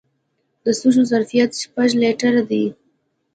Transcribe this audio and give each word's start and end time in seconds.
د 0.63 0.65
سږو 0.79 1.03
ظرفیت 1.11 1.51
شپږ 1.63 1.89
لیټره 2.01 2.43
دی. 2.49 2.63